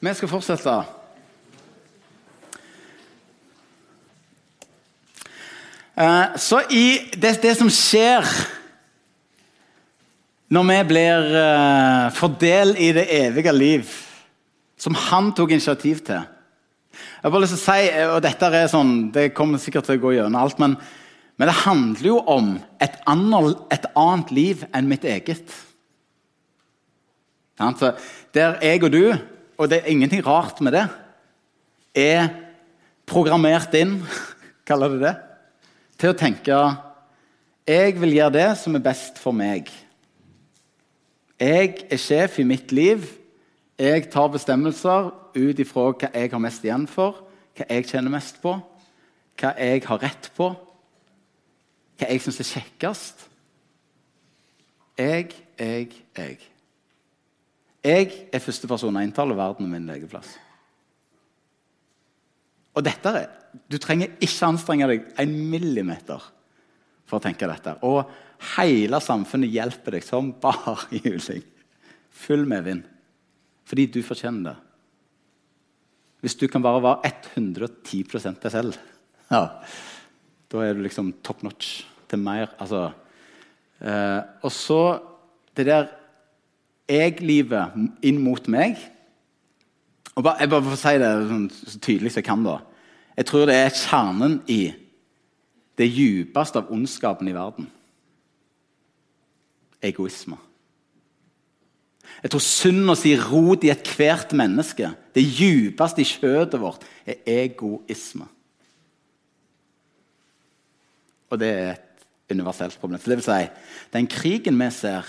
[0.00, 0.72] Vi skal fortsette.
[5.96, 6.86] Eh, Så i
[7.16, 8.26] det, det som skjer
[10.52, 13.94] når vi blir eh, fordelt i det evige liv,
[14.76, 18.50] som han tok initiativ til Jeg har bare lyst til å si, eh, og dette
[18.52, 20.76] er sånn, Det kommer sikkert til å gå gjennom alt, men,
[21.38, 25.56] men det handler jo om et annet, et annet liv enn mitt eget.
[27.56, 29.16] Der jeg og du,
[29.56, 30.86] og det er ingenting rart med det,
[31.96, 32.28] er
[33.08, 33.98] programmert inn,
[34.68, 35.14] kaller det det,
[35.96, 36.58] til å tenke
[37.66, 39.72] jeg vil gjøre det som er best for meg.
[41.40, 43.02] Jeg er sjef i mitt liv.
[43.76, 47.24] Jeg tar bestemmelser ut ifra hva jeg har mest igjen for,
[47.58, 48.54] hva jeg tjener mest på,
[49.40, 50.52] hva jeg har rett på,
[51.98, 53.26] hva jeg syns er kjekkest.
[54.96, 56.38] Jeg, jeg, jeg.
[57.86, 60.32] Jeg er første person å inntalle verden min legeplass.
[62.76, 63.28] Og dette er,
[63.70, 66.20] Du trenger ikke anstrenge deg en millimeter
[67.08, 67.72] for å tenke dette.
[67.88, 68.04] Og
[68.58, 71.40] hele samfunnet hjelper deg som bare juling.
[72.26, 72.84] Full medvind.
[73.66, 74.56] Fordi du fortjener det.
[76.20, 78.76] Hvis du kan bare være 110% deg selv,
[79.34, 79.42] ja,
[80.52, 82.50] da er du liksom top notch til mer.
[82.60, 82.90] Altså,
[83.80, 84.80] eh, og så
[85.56, 85.88] det der
[86.88, 87.74] jeg-livet
[88.06, 88.78] inn mot meg
[90.16, 92.44] og bare, Jeg bare får si det sånn, så tydelig som jeg kan.
[92.44, 92.58] da.
[93.18, 94.60] Jeg tror det er kjernen i
[95.76, 97.66] det djupeste av ondskapen i verden.
[99.84, 100.38] Egoisme.
[102.22, 107.20] Jeg tror synden å si rot i ethvert menneske, det djupeste i kjøttet vårt, er
[107.44, 108.24] egoisme.
[111.28, 113.00] Og det er et universelt problem.
[113.00, 113.42] Så det vil si,
[113.92, 115.04] den krigen vi ser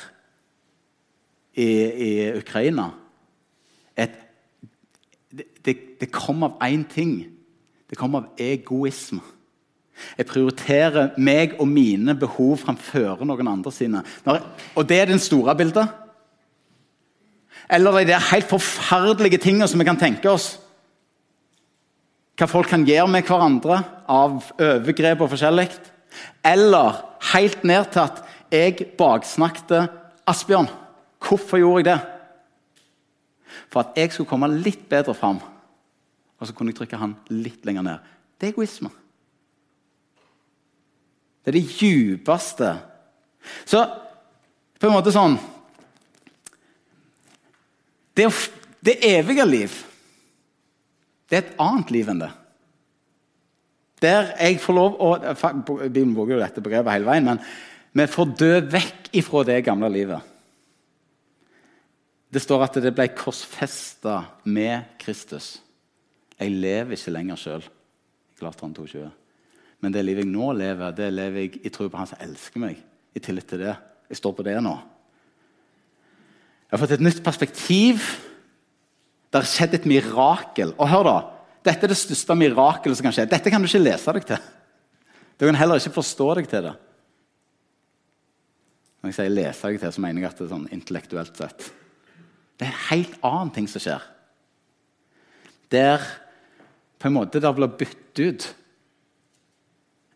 [1.58, 1.70] i,
[2.08, 2.92] i Ukraina
[3.98, 4.14] et,
[5.66, 7.26] det, det, kom av én ting.
[7.90, 9.24] Det kommer av egoisme.
[10.18, 14.04] Jeg prioriterer meg og mine behov framfor noen andre sine.
[14.28, 15.90] Og det er den store bildet.
[17.73, 20.56] Eller de der helt forferdelige tingene som vi kan tenke oss.
[22.38, 25.72] Hva folk kan gjøre med hverandre av overgrep og forskjellig.
[26.46, 27.02] Eller
[27.34, 28.22] helt ned til at
[28.54, 29.90] jeg baksnakket
[30.28, 30.70] Asbjørn.
[31.27, 31.99] Hvorfor gjorde jeg det?
[33.67, 35.42] For at jeg skulle komme litt bedre fram.
[36.38, 38.10] Og så kunne jeg trykke han litt lenger ned.
[38.38, 38.92] Det er egoisme.
[41.43, 42.73] Det er det djupeste.
[43.66, 43.83] Så
[44.77, 45.37] på en måte sånn
[48.17, 48.26] Det,
[48.82, 49.73] det evige liv,
[51.30, 52.32] det er et annet liv enn det.
[54.02, 57.43] Der jeg får lov å Bibelen bruker jo dette brevet hele veien, men
[57.93, 60.36] vi får dø vekk ifra det gamle livet.
[62.27, 65.58] Det står at det ble korsfesta med Kristus.
[66.38, 67.64] Jeg lever ikke lenger sjøl.
[68.38, 69.08] Galateren 22.
[69.82, 72.61] Men det livet jeg nå lever, det lever jeg i tro på Han som elsker
[72.61, 72.82] meg.
[73.16, 73.73] I tillit til det.
[74.11, 74.76] Jeg står på det nå.
[76.67, 78.04] Jeg har fått et nytt perspektiv.
[79.32, 80.76] Det har skjedd et mirakel.
[80.77, 81.17] Og hør da,
[81.67, 83.26] Dette er det største mirakelet som kan skje.
[83.27, 84.43] Dette kan du ikke lese deg til.
[85.37, 86.76] Du kan heller ikke forstå deg til det.
[89.02, 91.67] Når jeg sier 'lese deg til', så mener jeg at det er sånn intellektuelt sett.
[92.58, 94.04] Det er en helt annen ting som skjer.
[95.72, 96.02] Der
[96.98, 98.45] på en måte det blir byttet ut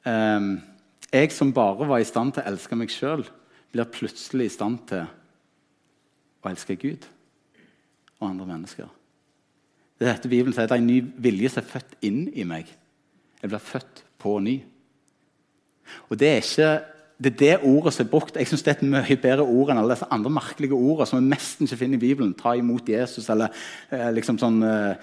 [0.06, 0.56] um,
[1.12, 3.26] Jeg som bare var i stand til å elske meg sjøl,
[3.72, 5.06] blir plutselig i stand til
[6.42, 7.06] å elske Gud
[8.22, 8.90] og andre mennesker.
[10.00, 12.46] Det er dette Bibelen sier det er en ny vilje som er født inn i
[12.48, 12.70] meg.
[13.42, 14.56] Jeg blir født på ny.
[16.10, 16.72] Og det er ikke
[17.22, 18.36] det er det ordet som er brukt.
[18.36, 21.20] Jeg synes Det er et mye bedre ord enn alle disse andre merkelige ordene som
[21.20, 22.34] vi nesten ikke finner i Bibelen.
[22.34, 23.54] Ta imot Jesus, eller
[23.92, 24.96] eh, liksom sånn eh,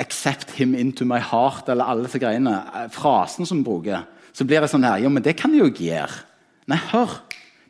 [0.00, 2.54] 'Accept him into my heart', eller alle disse greiene.
[2.74, 4.06] Eh, frasen som vi bruker.
[4.32, 6.24] Så blir det sånn her Jo, men det kan du jo ikke gjøre.
[6.66, 7.20] Nei, hør.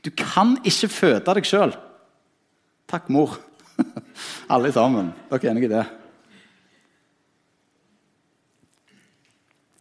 [0.04, 1.74] Du kan ikke føde deg sjøl.
[2.86, 3.40] Takk, mor.
[4.54, 5.12] alle sammen.
[5.30, 5.84] Dere er enige i det?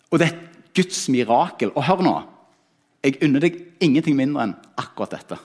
[0.09, 1.69] Og det er et Guds mirakel.
[1.75, 2.32] Og hør nå.
[3.03, 5.37] Jeg unner deg ingenting mindre enn akkurat dette.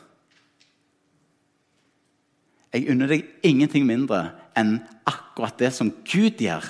[2.74, 4.28] Jeg unner deg ingenting mindre
[4.58, 4.76] enn
[5.08, 6.66] akkurat det som Gud gjør.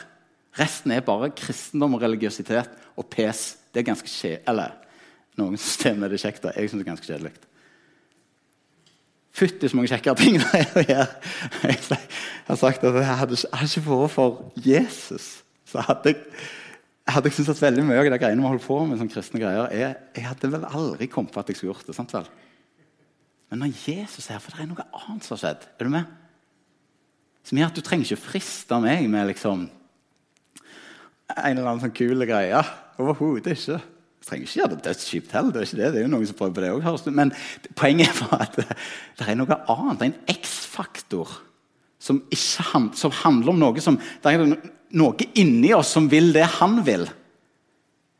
[0.58, 3.58] Resten er bare kristendom og religiøsitet og pes.
[3.75, 4.44] Det er ganske kjedelig.
[4.49, 4.75] Eller
[5.38, 6.49] noen systemer er det kjekt.
[6.49, 7.34] Jeg syns det er ganske kjedelig.
[9.38, 11.08] Fytti så mange kjekkere ting det er å gjøre.
[11.62, 11.99] Jeg
[12.49, 15.29] har sagt at jeg hadde, hadde ikke vært for Jesus,
[15.69, 16.23] så hadde jeg
[17.08, 19.40] jeg hadde syntes at veldig mye av de greiene vi holder på med, sånn kristne
[19.40, 21.94] greier, jeg, jeg, hadde vel aldri kommet på at jeg skulle gjort det.
[21.96, 22.26] sant vel?
[23.49, 25.93] Men når Jesus er her, for det er noe annet som har skjedd Er du
[25.94, 26.10] med?
[27.49, 29.64] Som gjør at du trenger ikke friste meg med liksom
[31.32, 32.60] en eller annen sånn kul greie.
[33.00, 33.81] Overhodet ikke.
[33.81, 35.55] Du trenger ikke gjøre det dødskjipt heller.
[35.55, 35.90] Det er ikke det.
[35.94, 37.32] det er jo noen som prøver på det også, Men
[37.72, 39.96] poenget er at det er noe annet.
[39.96, 41.38] Det er en X-faktor
[41.99, 44.44] som, som, handler om noe som Det er
[44.96, 47.06] noe inni oss som vil det han vil.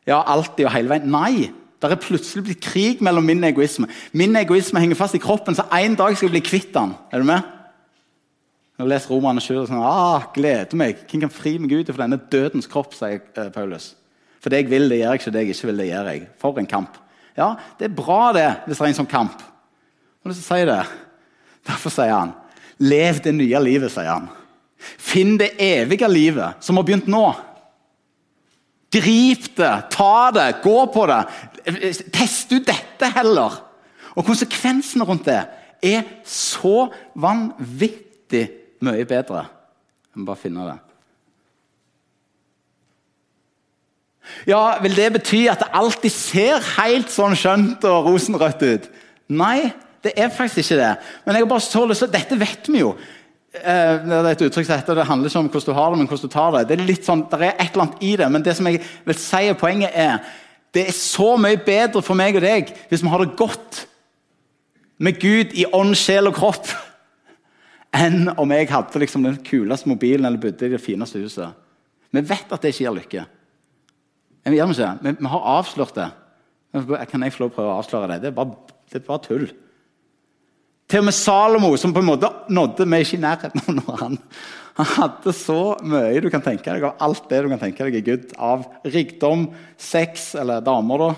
[0.09, 1.11] Ja, alltid og hele veien.
[1.13, 1.51] Nei.
[1.79, 3.87] Det er plutselig blitt krig mellom min egoisme.
[4.17, 6.97] Min egoisme henger fast i kroppen, så en dag skal jeg bli kvitt den.
[7.13, 7.55] Er du med?
[8.79, 11.05] Når jeg leser Romerne 7, sånn, ah, gleder meg.
[11.11, 13.93] Hvem kan fri meg ut fra denne dødens kropp, sier eh, Paulus.
[14.43, 15.33] For det jeg vil, det gjør jeg ikke.
[15.35, 16.25] Det jeg ikke vil, det gjør jeg.
[16.43, 16.99] For en kamp.
[17.39, 17.49] Ja,
[17.79, 19.43] det er bra det, hvis det er en sånn kamp.
[20.23, 20.81] Og så sier det.
[21.69, 22.35] Derfor sier han,
[22.83, 24.31] lev det nye livet, sier han.
[24.79, 27.27] Finn det evige livet som har begynt nå.
[28.95, 31.23] Grip det, ta det, gå på det.
[32.15, 33.59] Test ut dette heller.
[34.17, 35.43] Og konsekvensene rundt det
[35.85, 36.89] er så
[37.19, 38.47] vanvittig
[38.85, 39.45] mye bedre.
[40.09, 40.79] Jeg må bare finne det.
[44.49, 48.89] Ja, Vil det bety at det alltid ser helt sånn skjønt og rosenrødt ut?
[49.29, 49.71] Nei,
[50.05, 50.91] det er faktisk ikke det.
[51.25, 52.93] Men jeg har bare så lyst til, dette vet vi jo.
[53.57, 55.99] Eh, det er et uttrykk som heter det handler ikke om hvordan du har det,
[55.99, 56.65] men hvordan du tar det.
[56.69, 58.83] Det er litt sånn, det er et eller annet i det, men det som jeg
[59.09, 60.21] vil si poenget er
[60.77, 63.87] det er så mye bedre for meg og deg hvis vi har det godt
[65.01, 66.69] med Gud i ånd, sjel og kropp,
[67.97, 71.55] enn om jeg hadde liksom den kuleste mobilen eller bodde i det fineste huset.
[72.13, 73.25] Vi vet at det ikke gir lykke.
[74.49, 76.09] Vi har avslørt det.
[77.09, 78.21] Kan jeg få lov å prøve å avsløre det?
[78.27, 79.49] Det er bare, det er bare tull.
[80.89, 84.15] Til og med Salomo, som på en måte nådde meg ikke i nærheten når han,
[84.79, 87.99] han hadde så mye du kan tenke deg av alt det du kan tenke deg
[87.99, 88.33] i Gud.
[88.41, 91.11] Av rikdom, sex, eller damer, da,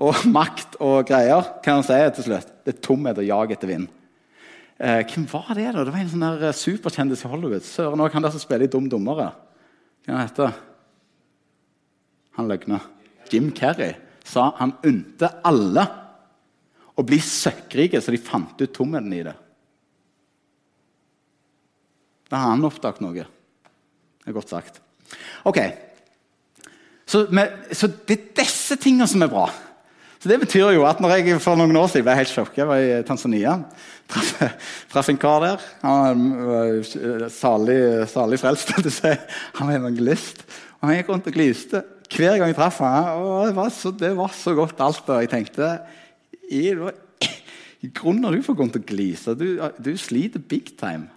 [0.00, 1.52] og makt og greier.
[1.60, 2.54] Kan han si til slutt.
[2.64, 3.90] Det er tomhet og jag etter vind.
[4.80, 5.68] Eh, hvem var det?
[5.68, 5.84] da?
[5.84, 7.66] Det var en sånn der eh, superkjendis i Hollywood.
[7.68, 9.34] Søren òg, han der som spiller i Dum dummere.
[10.08, 10.68] Hva heter han?
[12.38, 12.88] Han løgner.
[13.28, 15.84] Jim Carrey sa han unte alle
[17.00, 19.36] å bli søkkrike, så de fant ut tomheten i det.
[22.30, 23.24] Da har han oppdaget noe.
[24.20, 24.82] Det er godt sagt.
[25.48, 25.60] Ok,
[27.10, 29.48] Så, med, så det er disse tingene som er bra.
[30.20, 32.68] Så Det betyr jo at når jeg for noen år siden ble helt sjokka, jeg
[32.68, 33.54] var i Tanzania
[34.12, 35.64] traff, en kar der.
[35.82, 37.78] Han var salig,
[38.12, 38.70] salig frelst.
[39.58, 40.44] Han var evangelist.
[40.78, 43.24] Og Han gikk rundt og gliste hver gang jeg traff ham.
[43.48, 45.02] Det, var så, det var så godt alt.
[45.08, 45.72] Og jeg tenkte
[46.50, 46.74] i,
[47.86, 49.34] i grunnen har du for grunn til å glise.
[49.38, 49.46] Du,
[49.78, 51.08] du, sliter big time.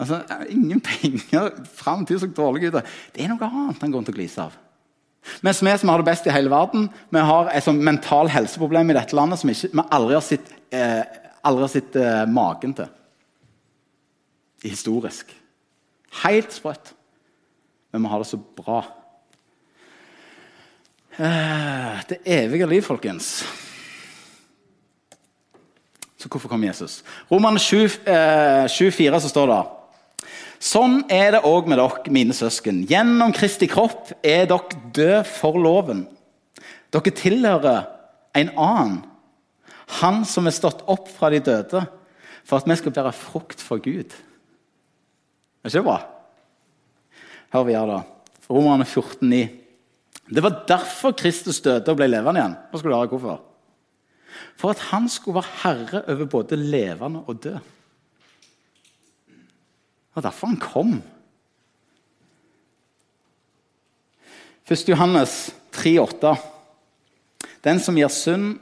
[0.00, 1.52] Altså, Ingen penger.
[1.76, 2.80] Framtida så dårlig ut.
[3.14, 4.58] Det er noe annet enn grunn til å glise av.
[5.44, 8.92] Mens vi som har det best i hele verden, vi har et sånt mental helseproblem
[8.92, 11.02] i dette landet som ikke, vi aldri har sett, eh,
[11.44, 12.88] aldri har sett eh, magen til.
[14.64, 15.34] Historisk.
[16.22, 16.94] Helt sprøtt.
[17.92, 18.80] Men vi har det så bra.
[21.18, 23.42] Eh, det evige liv, folkens.
[26.20, 27.00] Så hvorfor kom Jesus?
[27.30, 29.60] Roman 7,4 eh, så står det
[30.60, 32.82] Sånn er det òg med dere, mine søsken.
[32.84, 36.02] Gjennom Kristi kropp er dere døde for loven.
[36.92, 37.86] Dere tilhører
[38.36, 38.98] en annen,
[40.00, 41.80] han som er stått opp fra de døde,
[42.44, 44.12] for at vi skal bære frukt for Gud.
[45.64, 45.98] Er ikke det bra?
[47.56, 48.44] Hør videre, da.
[48.52, 49.40] Romerne 14,9.
[50.30, 52.58] Det var derfor Kristus døde og ble levende igjen.
[52.68, 53.46] Nå skal du høre hvorfor.
[54.56, 57.58] For at han skulle være herre over både levende og død.
[60.10, 61.02] Det var derfor han kom.
[64.70, 64.88] 1.
[64.88, 66.34] Johannes 3,8.
[67.64, 68.58] Den som gir synd,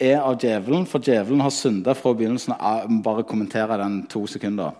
[0.00, 2.88] er av djevelen, for djevelen har synda fra begynnelsen av.
[3.04, 4.72] Bare kommentere den to sekunder.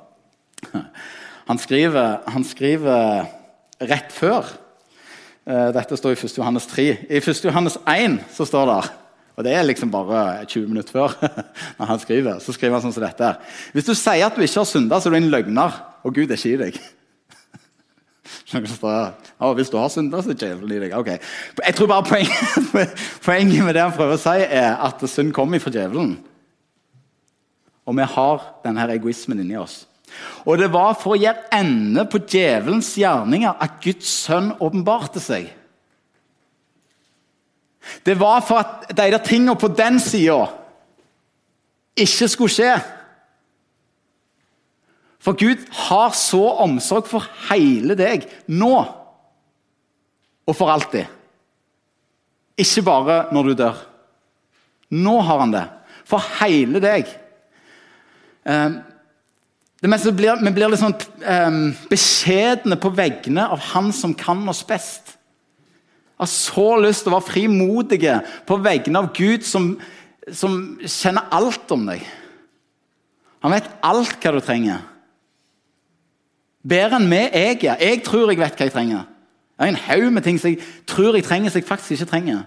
[1.50, 3.26] Han skriver, han skriver
[3.90, 4.48] rett før.
[5.48, 6.36] Eh, dette står i 1.
[6.38, 6.84] Johannes 3.
[7.10, 7.44] I 1.
[7.48, 8.76] Johannes 1 så står det
[9.36, 11.14] og Det er liksom bare 20 minutter før.
[11.78, 13.34] når han skriver, så skriver han sånn som dette.
[13.72, 16.30] Hvis du sier at du ikke har synda, så er du en løgner, og Gud
[16.30, 16.80] er ikke i deg.
[18.50, 20.92] Ja, hvis du har synda, så er djevelen i deg.
[20.98, 21.18] Okay.
[21.64, 22.90] Jeg tror bare poenget,
[23.26, 26.16] poenget, med det han prøver å si, er at synd kommer fra djevelen.
[27.86, 29.84] Og vi har denne egoismen inni oss.
[30.44, 35.50] Og det var for å gjøre ende på djevelens gjerninger at Guds sønn åpenbarte seg.
[38.06, 40.46] Det var for at de der tingene på den sida
[42.00, 42.74] ikke skulle skje.
[45.20, 48.74] For Gud har så omsorg for hele deg nå
[50.48, 51.06] og for alltid.
[52.60, 53.82] Ikke bare når du dør.
[54.90, 55.66] Nå har han det.
[56.08, 57.10] For hele deg.
[58.44, 58.70] Eh,
[59.80, 64.42] Det meste blir, Vi blir litt sånn um, beskjedne på vegne av Han som kan
[64.48, 65.16] oss best.
[66.20, 69.72] Har så lyst til å være frimodige på vegne av Gud, som,
[70.28, 72.04] som kjenner alt om deg.
[73.40, 74.82] Han vet alt hva du trenger.
[76.60, 77.80] Bedre enn vi jeg er.
[77.80, 79.06] Jeg tror jeg vet hva jeg trenger.
[79.56, 82.10] Jeg har en haug med ting som jeg tror jeg trenger, som jeg faktisk ikke
[82.12, 82.42] trenger.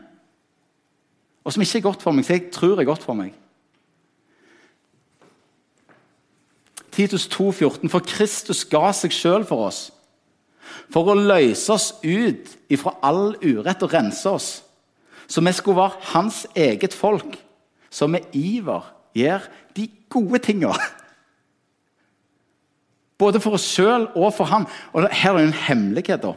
[1.43, 3.33] Og som ikke er godt for meg, som jeg tror er godt for meg.
[6.93, 9.87] Titus 2,14.: For Kristus ga seg sjøl for oss,
[10.93, 14.49] for å løse oss ut ifra all urett og rense oss,
[15.27, 17.37] så vi skulle være hans eget folk,
[17.93, 19.45] som med iver gjør
[19.77, 20.73] de gode tinga.
[23.17, 24.65] Både for oss sjøl og for ham.
[24.93, 26.21] Og Her er det en hemmelighet.
[26.21, 26.33] da.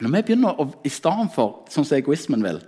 [0.00, 2.60] Når vi begynner å, i stedet for sånn som egoismen vil,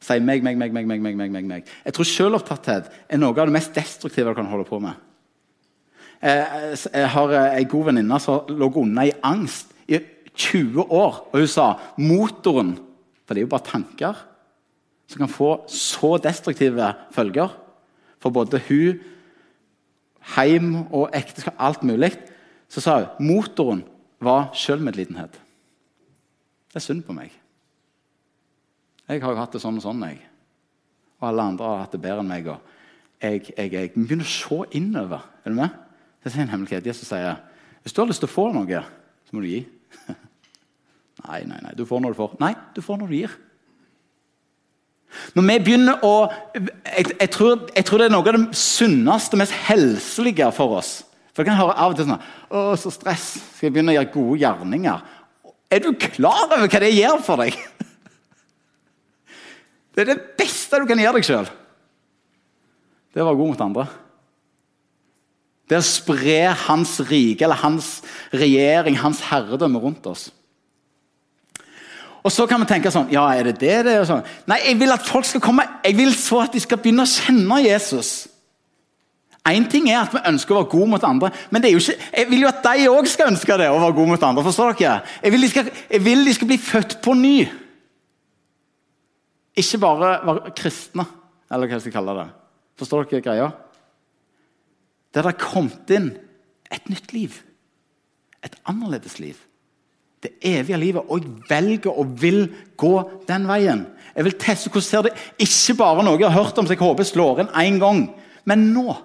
[0.00, 1.70] si meg, meg, meg, meg, meg, meg, meg, meg, meg.
[1.84, 4.96] Jeg tror selvopptatthet er noe av det mest destruktive du kan holde på med.
[6.20, 9.69] Jeg, har ei god venninne som lå unna i angst
[10.40, 11.20] 20 år.
[11.30, 12.76] Og hun sa motoren
[13.26, 14.26] For det er jo bare tanker
[15.10, 17.50] som kan få så destruktive følger
[18.22, 18.98] for både hun,
[20.36, 22.12] heim og ekteskap, alt mulig.
[22.70, 23.84] Så sa hun motoren
[24.22, 25.38] var sjølmedlidenhet.
[26.70, 27.30] Det er synd på meg.
[29.10, 30.20] Jeg har jo hatt det sånn og sånn, jeg.
[31.18, 32.46] Og alle andre har hatt det bedre enn meg.
[32.46, 32.60] og
[33.20, 33.92] jeg, jeg, jeg.
[33.94, 35.26] Vi begynner å se innover.
[35.42, 35.74] Er du med?
[36.22, 36.86] Det er en hemmelighet.
[36.86, 37.40] Jesus sier
[37.82, 38.82] hvis du har lyst til å få noe,
[39.26, 39.62] så må du gi.
[41.26, 41.76] nei, nei, nei.
[41.78, 42.34] Du får når du får.
[42.42, 43.36] Nei, du får når du gir.
[45.34, 46.14] Når vi begynner å
[46.54, 51.00] jeg, jeg, tror, jeg, tror, det er noe av det sunneste, mest helselige for oss.
[51.40, 53.30] Jeg kan høre av og til sånn Å, så stress.
[53.56, 55.06] Skal jeg begynne å gjøre gode gjerninger?
[55.70, 57.56] Er du klar over hva det gjør for deg?
[59.90, 61.48] Det er det beste du kan gjøre deg sjøl.
[63.10, 63.84] Det er å være god mot andre.
[65.66, 67.88] Det er å spre hans rike, eller hans
[68.30, 70.28] regjering, hans herredømme rundt oss.
[72.24, 74.04] Og så kan vi tenke sånn Ja, er det det det er?
[74.08, 74.24] Sånn.
[74.50, 77.10] Nei, jeg vil at folk skal komme Jeg vil så at de skal begynne å
[77.10, 78.28] kjenne Jesus.
[79.48, 82.42] Én ting er at vi ønsker å være gode mot andre, men ikke, jeg vil
[82.44, 83.70] jo at de òg skal ønske det.
[83.72, 84.98] å være gode mot andre, forstår dere?
[85.22, 87.34] Jeg vil, de skal, jeg vil de skal bli født på ny.
[89.64, 91.06] Ikke bare være kristne,
[91.48, 92.26] eller hva jeg skal kalle det.
[92.82, 93.48] Forstår dere greia?
[95.10, 96.12] Der det har kommet inn
[96.70, 97.40] et nytt liv.
[98.44, 99.40] Et annerledes liv.
[100.20, 101.02] Det evige livet.
[101.08, 102.42] Og jeg velger og vil
[102.76, 102.94] gå
[103.28, 103.86] den veien.
[104.16, 106.82] Jeg vil teste hvordan ser det Ikke bare noe jeg har hørt om så jeg
[106.82, 108.02] håper jeg slår inn én gang,
[108.44, 108.96] men nå.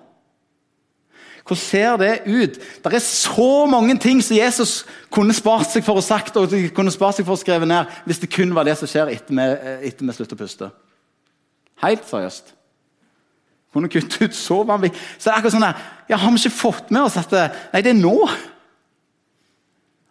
[1.45, 2.57] Hvordan ser det ut?
[2.83, 4.79] Det er så mange ting som Jesus
[5.13, 8.23] kunne spart seg for å sagt og kunne spart seg for å skrive ned hvis
[8.23, 10.71] det kun var det som skjer etter vi, slutter å puste.
[11.85, 12.49] Helt seriøst.
[13.75, 14.97] Kunne kutte ut så vanvittig.
[15.19, 17.45] Så det er akkurat sånn der, ja, Har vi ikke fått med oss at det,
[17.73, 18.15] Nei, det er nå.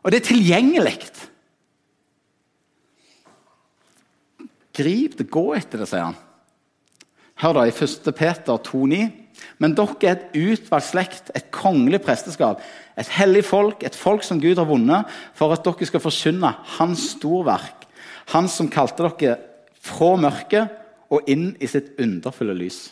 [0.05, 0.99] Og det er tilgjengelig.
[4.75, 6.19] Grip det, gå etter det, sier han.
[7.41, 8.11] Hør da i 1.
[8.15, 9.05] Peter 2,9.
[9.59, 12.61] Men dere er et utvalgt slekt, et kongelig presteskap,
[12.99, 17.09] et hellig folk, et folk som Gud har vunnet, for at dere skal forkynne Hans
[17.17, 17.87] storverk.
[18.33, 19.39] Han som kalte dere
[19.85, 20.81] fra mørket
[21.13, 22.87] og inn i sitt underfulle lys.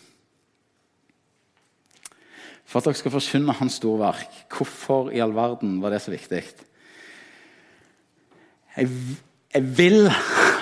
[2.68, 4.42] For at dere skal forkynne Hans storverk.
[4.52, 6.42] Hvorfor i all verden var det så viktig?
[8.76, 8.88] Jeg,
[9.54, 10.08] jeg vil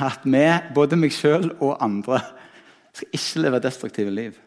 [0.00, 2.20] at vi, både meg sjøl og andre,
[2.96, 4.38] skal ikke leve destruktive liv.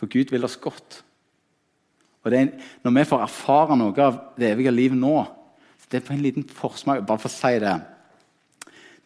[0.00, 1.02] For Gud vil oss godt.
[2.22, 5.24] Og er, Når vi får erfare noe av det evige liv nå
[5.90, 7.72] Det er på en liten forsmak Bare for å si det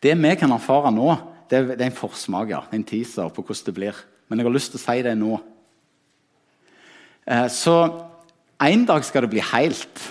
[0.04, 1.14] Det vi kan erfare nå,
[1.48, 4.00] det det er en forsmaker, en teaser på hvordan det blir.
[4.28, 5.38] Men jeg har lyst til å si det nå.
[7.26, 7.74] Eh, så
[8.60, 10.02] en dag skal det bli helt.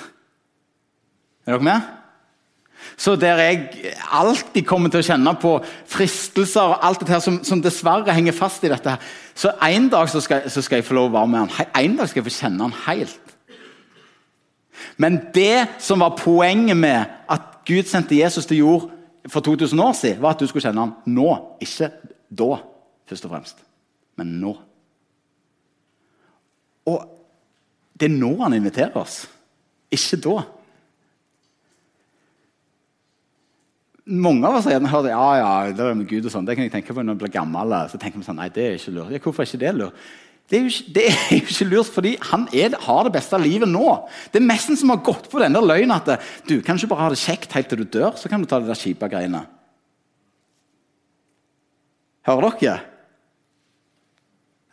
[1.45, 1.91] Er dere med?
[2.97, 5.57] Så der jeg alltid kommer til å kjenne på
[5.91, 8.89] fristelser og alt dette her som, som dessverre henger fast i dette.
[8.95, 9.15] her.
[9.35, 11.71] Så en dag så skal, så skal, jeg få lov å være med han.
[11.81, 13.35] En dag skal jeg få kjenne han helt.
[14.97, 18.89] Men det som var poenget med at Gud sendte Jesus til jord
[19.27, 21.29] for 2000 år siden, var at du skulle kjenne han nå,
[21.63, 21.89] ikke
[22.29, 22.55] da,
[23.09, 23.63] først og fremst.
[24.15, 24.53] Men nå.
[26.85, 26.99] Og
[27.99, 29.25] det er nå han inviterer oss,
[29.91, 30.43] ikke da.
[34.05, 36.67] Mange av oss har hørt ja, ja, det er med Gud og sånn, det kan
[36.67, 37.73] jeg tenke på når jeg blir gammel.
[37.89, 39.15] Så tenker vi sånn, nei, det er ikke lurt.
[39.15, 40.05] Ja, hvorfor er ikke det lurt?
[40.45, 43.71] Det er, ikke, det er jo ikke, lurt fordi han er, har det beste livet
[43.71, 43.87] nå.
[44.29, 46.11] Det er nesten som har gått på den der løgnen at
[46.45, 48.59] du kan ikke bare ha det kjekt helt til du dør, så kan du ta
[48.61, 49.41] de der kjipe greiene.
[52.29, 52.77] Hører dere?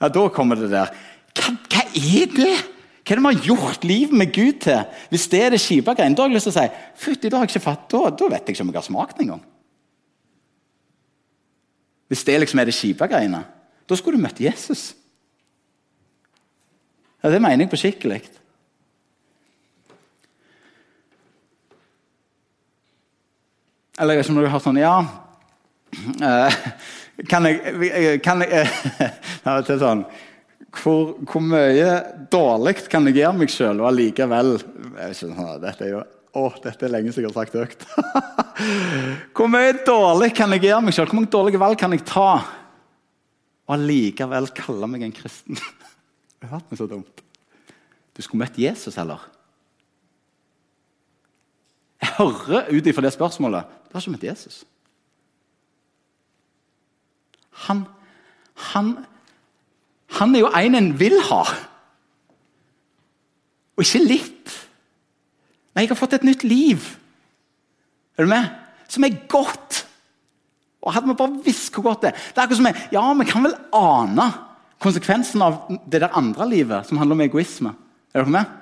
[0.03, 0.93] Ja, Da kommer det der.
[1.39, 2.53] Hva, hva er det?
[3.03, 4.83] Hva er det vi har gjort livet med Gud til?
[5.11, 6.67] Hvis det er det kjipe greiene, da har jeg lyst til å si
[7.03, 9.17] Fytti, da har jeg ikke fatt, da, da vet jeg ikke om jeg har smakt
[9.19, 9.43] det engang.
[12.13, 13.43] Hvis det liksom er det kjipe greiene,
[13.89, 14.93] da skulle du møtt Jesus.
[17.23, 18.23] Ja, Det mener jeg på skikkelig.
[23.99, 24.95] Eller jeg vet ikke om du har sånn Ja
[26.25, 26.55] eh,
[27.29, 28.65] Kan jeg, kan jeg
[29.45, 30.07] ja, det er sånn
[30.73, 31.89] hvor, hvor, mye
[32.33, 34.55] dårlig kan jeg gjøre meg sjøl, og allikevel
[35.17, 36.01] sånn, dette, er jo,
[36.39, 37.85] å, dette er lenge siden jeg har sagt høyt.
[39.37, 41.11] hvor mye dårlig kan jeg gjøre meg sjøl?
[41.11, 42.31] Hvor mange dårlige valg kan jeg ta?
[43.69, 45.61] Og allikevel kalle meg en kristen?
[46.41, 47.23] det har vært så dumt.
[48.17, 49.21] Du skulle møtt Jesus, heller.
[52.03, 54.63] Jeg hører ut ifra det spørsmålet Du har ikke møtt Jesus.
[57.69, 57.85] Han,
[58.73, 58.97] han
[60.23, 61.43] han er jo en en vil ha.
[63.77, 64.57] Og ikke litt.
[65.73, 66.85] Nei, jeg har fått et nytt liv.
[68.17, 68.51] Er du med?
[68.93, 69.83] Som er godt.
[70.83, 73.05] Og Hadde vi bare visst hvor godt det er Det er akkurat som jeg, Ja,
[73.15, 74.27] vi kan vel ane
[74.83, 77.71] konsekvensen av det der andre livet som handler om egoisme.
[78.11, 78.59] Er dere med?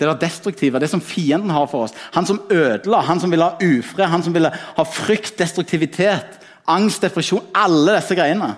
[0.00, 1.92] Det der destruktive, det som fienden har for oss.
[2.14, 7.04] Han som ødela, han som ville ha ufred, han som ville ha frykt, destruktivitet, angst,
[7.04, 7.44] depresjon.
[7.54, 8.54] Alle disse greiene.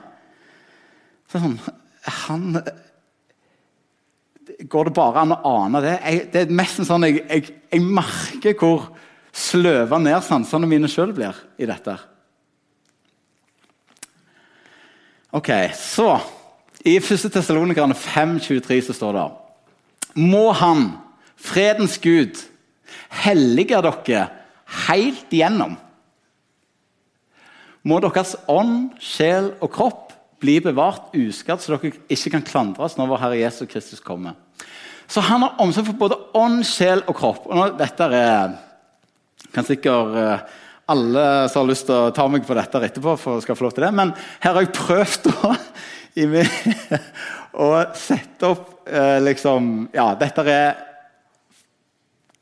[1.28, 1.58] Så sånn,
[2.04, 2.58] han
[4.68, 5.94] Går det bare an å ane det?
[6.04, 8.90] Jeg, det er mest sånn jeg, jeg, jeg merker hvor
[9.34, 11.96] sløva ned sansene mine sjøl blir i dette.
[15.34, 16.12] Ok, så
[16.84, 17.24] I 1.
[17.32, 19.24] Tessalonikerne 5,23 så står det
[20.20, 20.90] Må Han,
[21.40, 22.36] fredens Gud,
[23.24, 24.28] hellige dere
[24.86, 25.74] helt igjennom.
[27.84, 30.03] Må deres ånd, sjel og kropp
[30.44, 34.36] bli bevart uskadd, så dere ikke kan klandres når vår Herre Jesus Kristus kommer.
[35.08, 37.48] Så han har omsorg for både ånd, sjel og kropp.
[37.48, 38.54] Og nå, dette er
[39.54, 43.44] kan sikkert uh, alle som har lyst til å ta meg på dette etterpå, for
[43.44, 43.92] skal få lov til det.
[43.96, 45.52] Men her har jeg prøvd å,
[47.66, 50.82] å sette opp uh, liksom Ja, dette er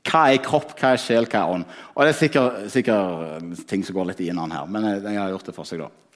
[0.02, 1.66] hva er kropp, hva er sjel, hva er ånd?
[1.94, 5.30] Og Det er sikkert, sikkert ting som går litt inn her, men jeg, jeg har
[5.30, 5.84] gjort det for seg.
[5.84, 6.11] da.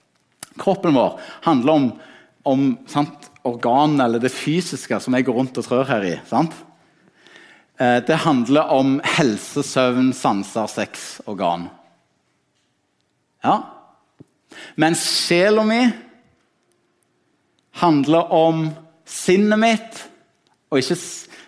[0.61, 1.90] Kroppen vår handler om,
[2.45, 2.64] om
[3.47, 6.14] organene eller det fysiske som jeg går rundt og trør her i.
[6.29, 6.55] Sant?
[7.79, 11.69] Eh, det handler om helse, søvn, sanser, sex, organ.
[13.45, 13.61] Ja.
[14.81, 15.83] Mens sjela mi
[17.77, 18.69] handler om
[19.07, 20.05] sinnet mitt
[20.71, 20.99] og ikke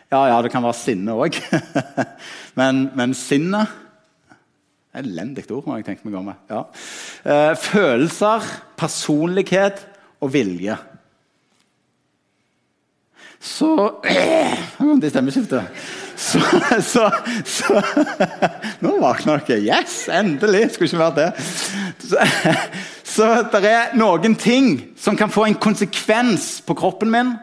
[0.09, 1.35] Ja, ja, det kan være sinne òg,
[2.59, 3.69] men, men sinnet
[4.99, 6.31] Elendig ord, må jeg tenke meg om.
[6.51, 6.65] Ja.
[7.23, 8.47] Eh, følelser,
[8.79, 9.85] personlighet
[10.21, 10.77] og vilje.
[13.41, 13.71] Så
[15.01, 15.63] Det stemmeskiftet.
[16.17, 16.41] Så,
[16.83, 17.11] så,
[17.45, 17.83] så
[18.83, 19.61] Nå våkna dere.
[19.63, 20.09] Yes!
[20.11, 20.73] Endelig!
[20.75, 21.29] Skulle ikke vært det.
[22.03, 22.25] Så,
[23.15, 27.37] så det er noen ting som kan få en konsekvens på kroppen min.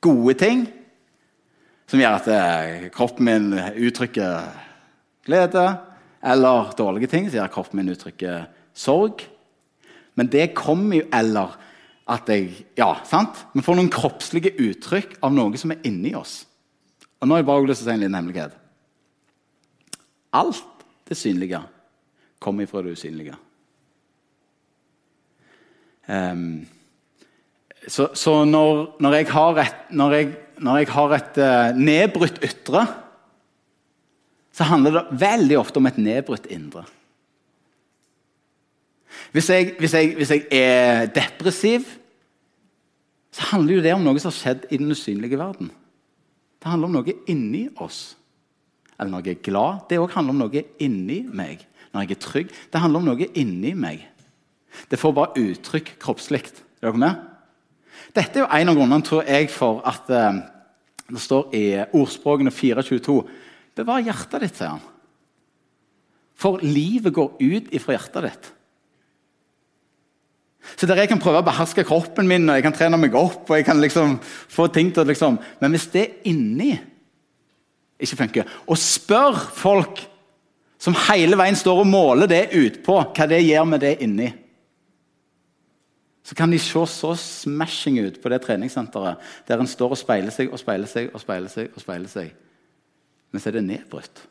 [0.00, 0.64] Gode ting.
[1.88, 4.48] Som gjør at eh, kroppen min uttrykker
[5.28, 5.68] glede
[6.22, 9.22] eller dårlige ting, gjør kroppen min uttrykker sorg.
[10.18, 11.56] Men det kommer jo eller
[12.08, 13.36] at jeg Ja, sant?
[13.54, 16.46] Vi får noen kroppslige uttrykk av noe som er inni oss.
[17.20, 18.56] Og nå har jeg bare lyst til å si en liten hemmelighet.
[20.38, 21.60] Alt det synlige
[22.38, 23.36] kommer ifra det usynlige.
[26.08, 26.64] Um,
[27.88, 30.30] så, så når, når, jeg har et, når jeg,
[30.64, 32.86] når jeg har et uh, nedbrutt ytre
[34.58, 36.82] så handler det veldig ofte om et nedbrutt indre.
[39.32, 41.86] Hvis jeg, hvis, jeg, hvis jeg, er depressiv,
[43.30, 45.70] så handler jo det om noe som har skjedd i den usynlige verden.
[46.58, 48.16] Det handler om noe inni oss.
[48.98, 51.62] Eller når jeg er glad, det òg handler om noe inni meg.
[51.92, 54.02] Når jeg er trygg, det handler om noe inni meg.
[54.90, 56.42] Det får bare uttrykk kroppslig.
[56.82, 57.26] Er dere med?
[58.16, 60.40] Dette er jo en av grunnene tror jeg, for at eh,
[61.08, 63.22] det står i ordspråkene 422
[63.78, 64.86] Bevar hjertet ditt, sier han.
[66.38, 68.52] For livet går ut ifra hjertet ditt.
[70.76, 73.48] Så der Jeg kan prøve å beherske kroppen min og jeg kan trene meg opp.
[73.48, 76.78] og jeg kan liksom få ting til liksom, Men hvis det inni
[77.98, 80.02] ikke funker Og spør folk
[80.78, 84.28] som hele veien står og måler det utpå, hva det gjør med det inni
[86.28, 89.16] så kan de se så smashing ut på det treningssenteret
[89.48, 91.70] der en står og speiler seg og speiler seg og speiler seg.
[91.74, 92.47] og speiler seg
[93.30, 94.24] men så er det nedbrutt.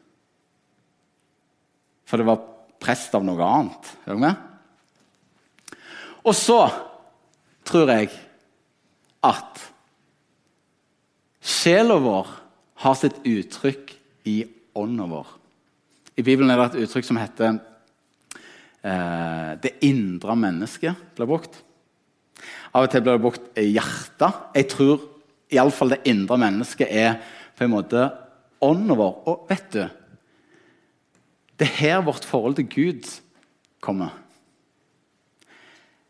[2.07, 2.43] For det var
[2.81, 3.89] prest av noe annet.
[4.05, 4.35] Er du med?
[6.27, 6.61] Og så
[7.67, 8.11] tror jeg
[9.27, 9.65] at
[11.47, 12.27] Sjela vår
[12.83, 13.93] har sitt uttrykk
[14.27, 14.41] i
[14.77, 15.29] ånda vår.
[16.19, 17.59] I Bibelen er det et uttrykk som heter
[18.83, 20.95] eh, 'det indre mennesket'.
[21.15, 21.63] blir brukt.
[22.73, 24.33] Av og til blir det brukt hjertet.
[24.55, 24.99] Jeg tror
[25.49, 27.21] iallfall det indre mennesket er
[27.55, 28.11] på en måte
[28.63, 29.13] ånden vår.
[29.29, 29.83] Og vet du
[31.57, 33.07] Det er her vårt forhold til Gud
[33.81, 34.13] kommer.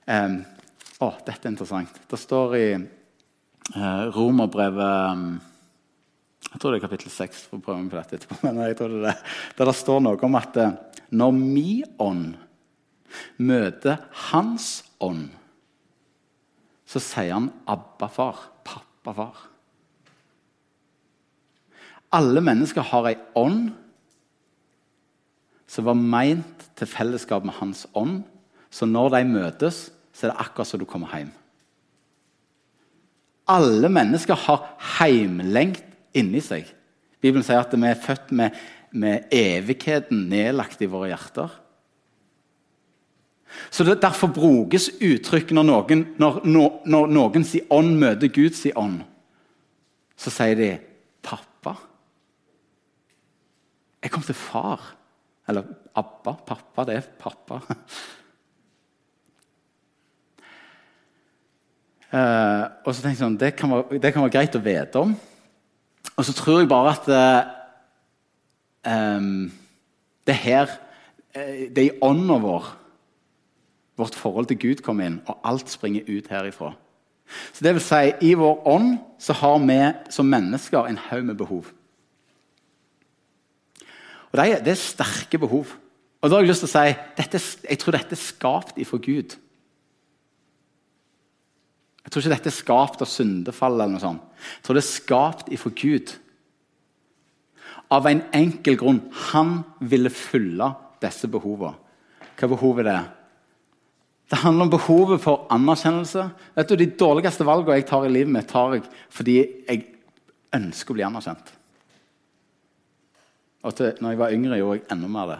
[0.07, 0.41] Um,
[1.03, 1.99] å, dette er interessant.
[2.09, 5.25] Det står i uh, Romerbrevet um,
[6.47, 7.45] Jeg tror det er kapittel 6.
[7.47, 9.15] For å prøve meg på dette etterpå, men jeg tror det er det.
[9.59, 10.75] Der det står noe om at uh,
[11.15, 12.35] når min ånd
[13.39, 15.29] møter hans ånd,
[16.87, 18.43] så sier han 'Abba, far'.
[18.67, 19.47] Pappa, far.
[22.15, 23.71] Alle mennesker har ei ånd
[25.67, 28.21] som var meint til fellesskap med hans ånd.
[28.71, 31.31] Så når de møtes, så er det akkurat som du kommer hjem.
[33.47, 34.65] Alle mennesker har
[34.97, 35.83] heimlengt
[36.17, 36.67] inni seg.
[37.23, 38.55] Bibelen sier at vi er født med,
[38.91, 41.51] med evigheten nedlagt i våre hjerter.
[43.71, 48.65] Så det, Derfor brukes uttrykk når noen, når, når, når noen sin ånd møter Guds
[48.75, 49.01] ånd.
[50.17, 50.71] Så sier de
[51.23, 51.77] 'pappa'.
[54.07, 54.93] Jeg kom til far.
[55.51, 56.37] Eller Abba.
[56.47, 56.85] Pappa.
[56.87, 57.59] Det er pappa.
[62.07, 65.01] Uh, og så tenkte jeg sånn, det kan, være, det kan, være, greit å vite
[65.03, 65.09] om.
[66.13, 67.49] Og så tror jeg bare at uh,
[68.87, 69.49] um,
[70.23, 72.69] det her uh, Det er i ånda vår
[73.97, 76.71] vårt forhold til Gud kommer inn, og alt springer ut herifra.
[77.51, 79.79] Så det vil si, I vår ånd så har vi
[80.13, 81.73] som mennesker en haug med behov.
[84.37, 85.71] Og det er, det er, sterke behov.
[86.21, 88.99] Og da har Jeg lyst til å si dette, jeg tror dette er skapt ifra
[89.01, 89.33] Gud.
[92.05, 93.73] Jeg tror ikke dette er skapt av syndefall.
[93.73, 94.21] eller noe sånt.
[94.37, 96.13] Jeg tror det er skapt ifra Gud.
[97.89, 99.01] Av en enkel grunn.
[99.33, 100.69] Han ville fylle
[101.01, 101.73] disse behovene.
[102.37, 103.01] Hva behov er det?
[104.29, 106.29] Det handler om behovet for anerkjennelse.
[106.53, 109.85] Vet du, De dårligste valgene jeg tar i livet mitt, tar jeg fordi jeg
[110.53, 111.56] ønsker å bli anerkjent.
[113.65, 115.39] Og til, når jeg var yngre, gjorde jeg enda mer det.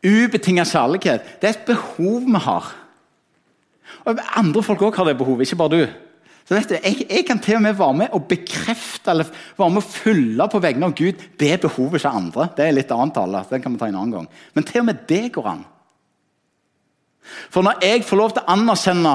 [0.00, 2.70] Ubetinga kjærlighet det er et behov vi har.
[4.06, 5.82] Og Andre folk òg har det behovet, ikke bare du.
[6.48, 9.70] Så vet du, jeg, jeg, kan til og med være med og bekrefte eller være
[9.70, 12.46] med å fylle på vegne av Gud det behovet ikke andre.
[12.56, 13.42] Det er litt annet tale.
[13.50, 14.30] Den kan vi ta en annen gang.
[14.56, 15.60] Men til og med det går an.
[17.54, 19.14] For når jeg får lov til å anerkjenne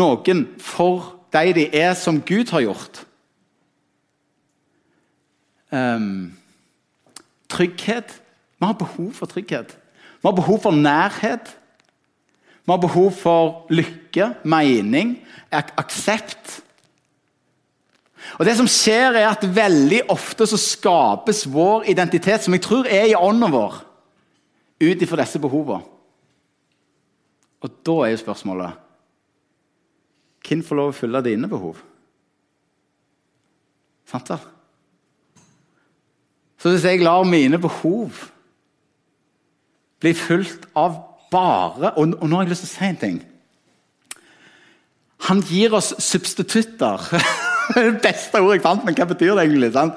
[0.00, 3.02] noen for de de er, som Gud har gjort
[5.70, 6.32] um,
[7.48, 8.22] Trygghet.
[8.58, 9.76] Vi har behov for trygghet.
[10.22, 11.56] Vi har behov for nærhet.
[12.66, 15.16] Vi har behov for lykke, mening,
[15.52, 16.62] ak aksept.
[18.38, 22.88] Og det som skjer er at Veldig ofte så skapes vår identitet, som jeg tror
[22.90, 23.78] er i ånden vår,
[24.82, 25.84] ut ifra disse behovene.
[27.62, 28.82] Og da er jo spørsmålet
[30.46, 31.78] Hvem får lov å fylle dine behov?
[34.06, 34.36] Sant det?
[36.66, 38.10] Så hvis jeg lar mine behov
[40.02, 40.96] bli fulgt av
[41.30, 43.20] bare Og, og nå har jeg lyst til å si en ting.
[45.28, 47.06] Han gir oss substitutter.
[47.76, 49.70] det beste ordet jeg fant, men hva betyr det egentlig?
[49.78, 49.94] Han,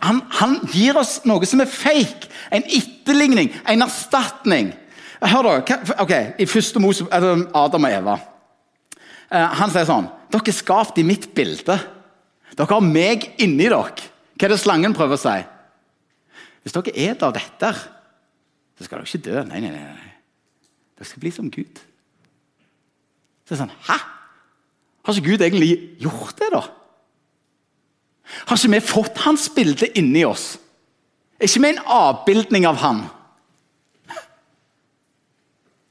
[0.00, 2.32] han, han, gir oss noe som er fake.
[2.48, 4.72] En etterligning, en erstatning.
[5.20, 8.18] Hør da, ok, I første Mose, Adam og Eva.
[9.28, 11.76] Eh, han sier sånn Dere er skapt i mitt bilde.
[12.56, 14.12] Dere har meg inni dere.
[14.40, 15.40] Hva er det slangen prøver å si?
[16.62, 17.72] Hvis dere et av dette,
[18.76, 19.44] så skal dere ikke dø.
[19.48, 20.10] Nei, nei, nei.
[20.98, 21.80] Dere skal bli som Gud.
[23.44, 23.98] Så er det sånn Hæ?
[25.00, 25.70] Har ikke Gud egentlig
[26.02, 26.64] gjort det, da?
[28.46, 30.52] Har ikke vi fått hans bilde inni oss?
[31.40, 33.00] Er ikke vi en avbildning av han?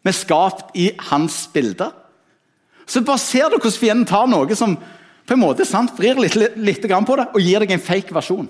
[0.05, 1.89] Vi er skapt i hans bilde.
[2.89, 4.77] Så bare ser du hvordan fienden tar noe som
[5.29, 8.15] på en måte sant, vrir litt, litt, litt på det og gir deg en fake
[8.15, 8.47] versjon.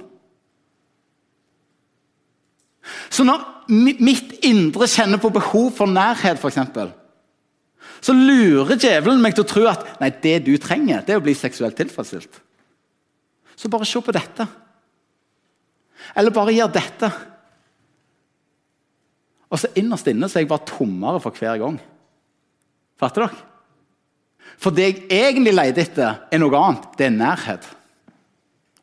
[3.10, 6.96] Så når mitt indre kjenner på behov for nærhet, f.eks.,
[8.00, 11.24] så lurer djevelen meg til å tro at nei, det du trenger, det er å
[11.26, 12.40] bli seksuelt tilfredsstilt.
[13.60, 14.46] Så bare se på dette.
[16.16, 17.10] Eller bare gjør dette.
[19.50, 21.80] Og så innerst inne så er jeg bare tommere for hver gang.
[23.00, 23.46] Fatter dere?
[24.60, 26.88] For det jeg egentlig leter etter, er noe annet.
[27.00, 27.68] Det er nærhet.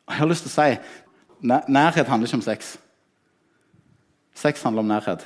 [0.05, 2.75] Og jeg har lyst til å si nærhet handler ikke om sex.
[4.37, 5.23] Sex handler om nærhet.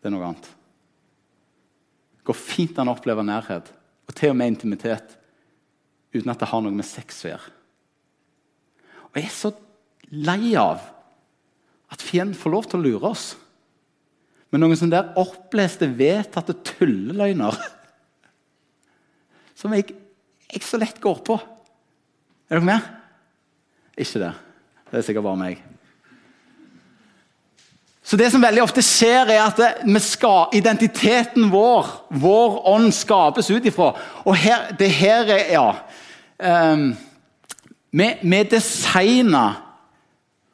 [0.00, 0.46] Det er noe annet.
[2.20, 3.72] Det går fint an å oppleve nærhet,
[4.06, 5.16] og til og med intimitet,
[6.14, 7.52] uten at det har noe med sex å gjøre.
[9.10, 9.50] Og jeg er så
[10.10, 10.84] lei av
[11.90, 13.24] at fienden får lov til å lure oss.
[14.50, 17.58] Men noen sånne der oppleste, vedtatte tulleløgner
[19.60, 19.92] som jeg,
[20.48, 21.36] jeg så lett går på.
[22.48, 22.86] Er dere med?
[24.00, 24.32] Ikke det.
[24.90, 25.60] Det er sikkert bare meg.
[28.10, 29.60] Så det som veldig ofte skjer, er at
[30.02, 33.92] skal, identiteten vår, vår ånd, skapes ut ifra.
[34.24, 35.68] Og her, det her er Ja.
[36.40, 36.96] Um,
[37.92, 39.44] vi, vi designa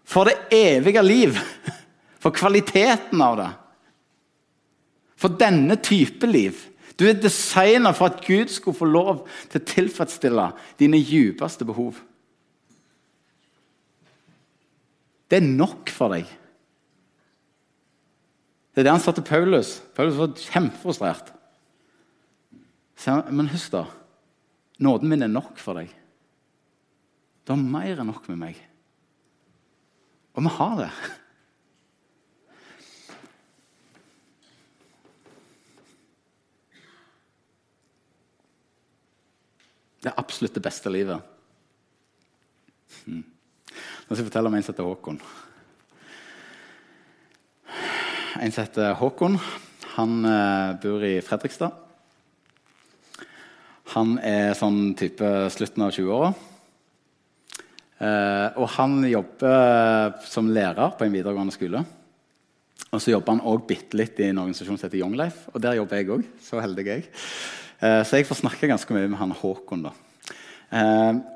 [0.05, 1.41] for det evige liv.
[2.21, 3.51] For kvaliteten av det.
[5.17, 6.59] For denne type liv.
[6.99, 9.21] Du er designa for at Gud skulle få lov
[9.53, 10.47] til å tilfredsstille
[10.81, 12.01] dine djupeste behov.
[15.31, 16.27] Det er nok for deg.
[18.77, 19.79] Det er det han sa til Paulus.
[19.97, 21.31] Paulus var kjempefrustrert.
[23.33, 23.87] Men husk, da.
[24.85, 25.95] Nåden min er nok for deg.
[27.49, 28.61] Du har mer enn nok med meg.
[30.37, 30.91] Og vi har det.
[40.05, 41.25] Det er absolutt det beste livet.
[43.07, 43.25] Hmm.
[43.25, 45.25] Nå skal jeg fortelle om en som heter Håkon.
[48.41, 49.39] En som heter Håkon.
[49.97, 51.73] Han eh, bor i Fredrikstad.
[53.95, 56.33] Han er sånn type slutten av 20-åra.
[57.97, 61.81] Eh, og han jobber som lærer på en videregående skole.
[62.91, 65.47] Og så jobber han òg bitte litt i en organisasjon som heter Young Life.
[65.55, 66.27] Og der jobber jeg òg.
[66.45, 67.07] Så heldig jeg.
[67.81, 69.87] Eh, så jeg får snakke ganske mye med han Håkon.
[69.87, 69.95] da.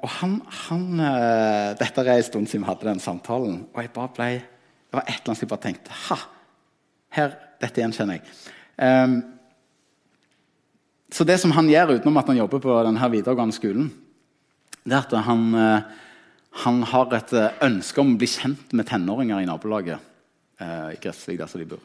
[0.03, 0.33] Og han,
[0.67, 0.85] han
[1.79, 3.63] Dette er en stund siden vi hadde den samtalen.
[3.71, 6.19] Og jeg bare ble, det var et eller annet som jeg bare tenkte ha,
[7.17, 8.37] her, Dette gjenkjenner jeg.
[8.81, 9.19] Um,
[11.13, 13.91] så det som han gjør utenom at han jobber på denne videregående skolen,
[14.81, 15.83] det er at han, uh,
[16.65, 17.35] han har et
[17.67, 20.07] ønske om å bli kjent med tenåringer i nabolaget
[20.61, 21.81] i Gressvik, der som de bor.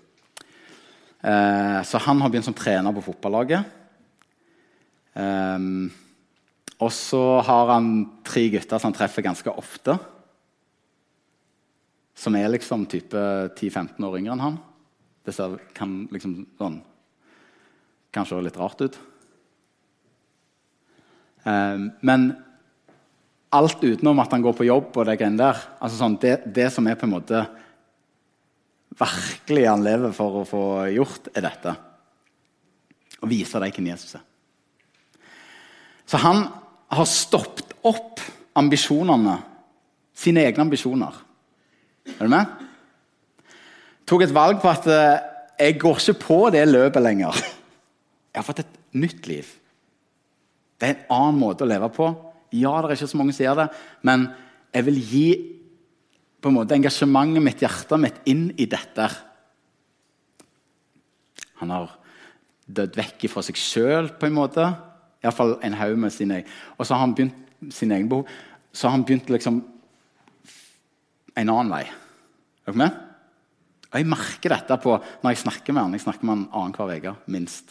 [1.87, 3.63] så han har begynt som trener på fotballaget.
[5.15, 5.87] Um,
[6.83, 7.91] og så har han
[8.27, 9.95] tre gutter som han treffer ganske ofte.
[12.15, 13.19] Som er liksom type
[13.55, 14.57] 10-15 år yngre enn han.
[15.25, 16.81] Det ser, kan liksom sånn
[18.13, 18.97] Kan se litt rart ut.
[21.43, 22.29] Um, men
[23.53, 26.69] alt utenom at han går på jobb og det greiene der altså sånn, det, det,
[26.73, 27.43] som er på en måte
[28.95, 30.63] virkelig han lever for å få
[30.95, 31.75] gjort, er dette.
[33.19, 34.23] Å vise deg hvem Jesus er.
[36.05, 36.45] Så han
[36.95, 38.21] har stoppet opp
[38.55, 39.35] ambisjonene,
[40.15, 41.17] sine egne ambisjoner.
[42.15, 42.64] Er du med?
[44.05, 45.23] Tok et valg på at eh,
[45.65, 47.37] jeg går ikke på det løpet lenger.
[48.35, 49.47] Jeg har fått et nytt liv.
[50.75, 52.09] Det er en annen måte å leve på.
[52.55, 53.67] Ja, det er ikke så mange som gjør det,
[54.05, 54.27] men
[54.75, 55.27] jeg vil gi
[56.43, 59.07] på en måte engasjementet mitt, hjertet mitt, inn i dette.
[61.63, 61.95] Han har
[62.65, 64.67] dødd vekk fra seg sjøl på en måte.
[65.23, 66.43] Iallfall en haug med sine
[66.77, 68.29] Og så har han begynt sine egne behov.
[68.75, 69.63] Så har han begynt liksom
[71.35, 71.85] en annen vei.
[71.87, 73.04] Er dere med?
[73.95, 75.93] Og Jeg merker dette på når jeg snakker med han.
[75.95, 77.69] Jeg snakker med han annenhver uke, minst.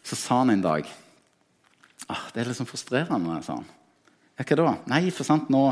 [0.00, 0.86] Så sa han en dag
[2.08, 3.66] ah, Det er liksom frustrerende, sa han.
[4.38, 4.72] Ja, hva da?
[4.88, 5.62] Nei, for sant, nå,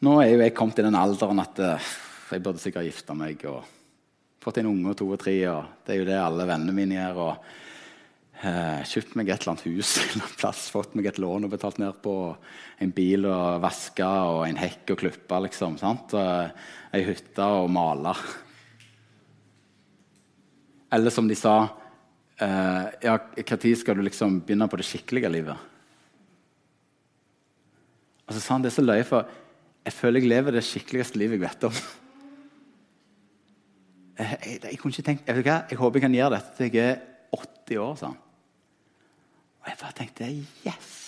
[0.00, 1.92] nå er jo jeg kommet i den alderen at uh,
[2.32, 3.68] jeg burde sikkert gifte meg og
[4.40, 5.36] fått en unge og to og tre.
[5.52, 7.20] og Det er jo det alle vennene mine gjør.
[7.26, 7.52] og
[8.42, 11.76] Eh, kjøpt meg et eller annet hus, en plass, fått meg et lån og betalt
[11.78, 12.14] ned på
[12.82, 15.38] en bil og vaske og en hekk og klippe.
[15.44, 16.14] Liksom, sant?
[16.18, 18.16] Og ei hytte og male.
[20.92, 21.54] Eller som de sa
[22.42, 25.70] eh, ja, Når skal du liksom begynne på det skikkelige livet?
[28.26, 29.30] Og så sa han det er så løye, for
[29.86, 31.78] jeg føler jeg lever det skikkeligste livet jeg vet om.
[34.18, 36.90] Jeg, jeg, jeg kunne ikke tenkt, jeg, jeg håper jeg kan gjøre dette til jeg
[36.90, 37.02] er
[37.38, 37.96] 80 år.
[38.02, 38.20] sa han.
[39.62, 40.30] Og jeg bare tenkte
[40.66, 40.98] yes!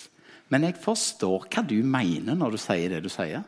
[0.53, 3.41] Men jeg forstår hva du mener når du sier det du sier.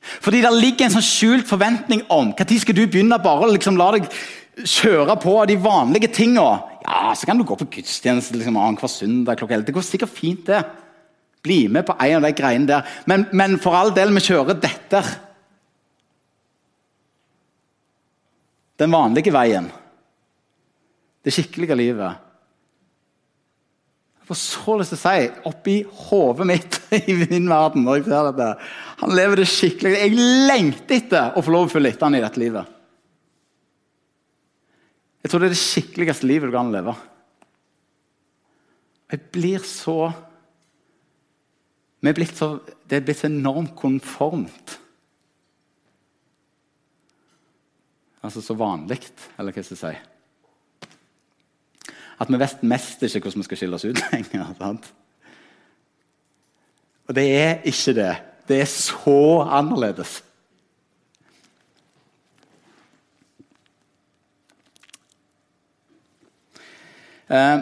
[0.00, 3.76] Fordi det ligger en sånn skjult forventning om når skal du begynne bare å liksom
[3.80, 4.06] la deg
[4.60, 6.46] kjøre på de vanlige tinga.
[6.84, 9.66] Ja, så kan du gå på gudstjeneste liksom, annenhver søndag klokka 11.
[9.66, 10.62] Det går sikkert fint, det.
[11.44, 12.96] Bli med på en av de greiene der.
[13.08, 15.02] Men, men for all del, vi kjører dette.
[18.80, 19.68] Den vanlige veien.
[21.24, 22.29] Det skikkelige livet
[24.30, 26.78] får så lyst til å si oppi hodet mitt
[27.10, 28.48] i min verden når jeg ser dette.
[29.02, 29.94] Han lever det skikkelig.
[29.98, 32.76] Jeg lengter etter å få lov å følge etter han i dette livet.
[35.20, 36.94] Jeg tror det er det skikkeligste livet du kan leve.
[39.10, 39.98] Jeg blir så
[42.00, 42.54] er blitt så,
[42.88, 44.78] det er blitt så enormt konformt.
[48.24, 49.02] Altså så vanlig,
[49.36, 50.09] eller hva skal jeg si.
[52.20, 54.50] At vi vet mest ikke hvordan vi skal skille oss ut lenger.
[54.60, 54.90] Sant?
[57.08, 58.16] Og det er ikke det.
[58.48, 60.20] Det er så annerledes.
[67.30, 67.58] Eh,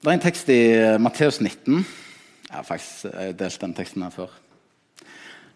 [0.00, 0.60] det er en tekst i
[1.00, 1.86] Matteus 19.
[2.46, 4.34] Jeg har faktisk eh, delt den teksten her før.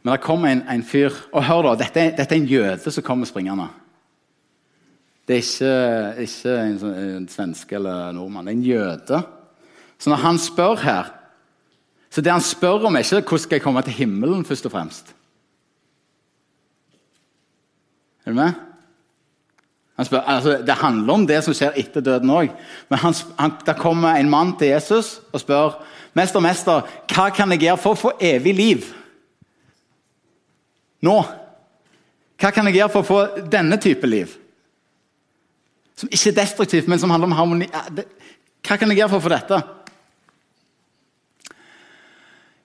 [0.03, 1.75] Men det kommer en, en fyr Og hør, da.
[1.85, 3.69] Dette, dette, er en jøde som kommer springende.
[5.31, 8.49] Det er ikke, ikke en, en svenske eller nordmann.
[8.49, 9.21] Det er en jøde.
[9.99, 11.17] Så når han spør her
[12.11, 14.73] Så det han spør om, er ikke hvordan skal jeg komme til himmelen, først og
[14.73, 15.15] fremst.
[18.27, 18.53] Er du med?
[20.03, 22.51] Spør, altså, det handler om det som skjer etter døden òg.
[22.89, 23.15] Men han,
[23.79, 25.79] kommer en mann til Jesus og spør
[26.15, 26.83] Mester, mester,
[27.15, 28.87] hva kan jeg gjøre for å få evig liv?
[31.07, 31.19] Nå.
[32.41, 34.35] Hva kan jeg gjøre for å få denne type liv?
[36.01, 37.69] Som ikke er destruktivt, men som handler om harmoni.
[38.65, 39.61] Hva kan jeg gjøre for å få dette?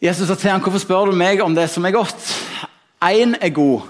[0.04, 2.36] Jesus sa til ham, 'Hvorfor spør du meg om det som er godt?'
[3.02, 3.82] Én er god,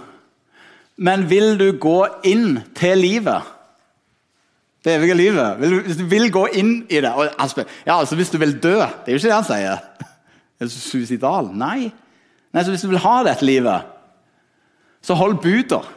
[0.98, 3.42] men vil du gå inn til livet?
[4.86, 5.60] Det evige livet.
[5.60, 8.30] Vil du, hvis du vil gå inn i det og han spør, ja, altså Hvis
[8.30, 9.78] du vil dø Det er jo ikke det han sier.
[10.60, 11.50] Er du suicidal?
[11.54, 11.92] Nei.
[12.54, 13.82] Nei, så Hvis du vil ha dette livet,
[15.02, 15.95] så hold buder.